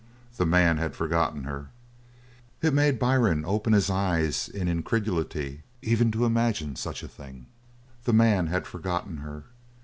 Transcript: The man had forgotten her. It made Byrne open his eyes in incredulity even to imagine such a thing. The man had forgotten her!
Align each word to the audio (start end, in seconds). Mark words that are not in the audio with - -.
The 0.37 0.47
man 0.47 0.77
had 0.77 0.95
forgotten 0.95 1.43
her. 1.43 1.69
It 2.59 2.73
made 2.73 2.97
Byrne 2.97 3.45
open 3.45 3.73
his 3.73 3.87
eyes 3.91 4.49
in 4.49 4.67
incredulity 4.67 5.61
even 5.83 6.11
to 6.13 6.25
imagine 6.25 6.75
such 6.75 7.03
a 7.03 7.07
thing. 7.07 7.45
The 8.05 8.13
man 8.13 8.47
had 8.47 8.65
forgotten 8.65 9.17
her! 9.17 9.43